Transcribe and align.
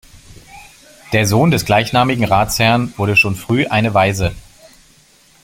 Der 1.13 1.27
Sohn 1.27 1.51
des 1.51 1.63
gleichnamigen 1.65 2.25
Ratsherrn 2.25 2.91
wurde 2.97 3.15
schon 3.15 3.35
früh 3.35 3.67
eine 3.67 3.93
Waise. 3.93 4.33